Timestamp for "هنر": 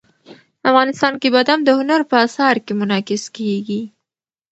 1.79-2.01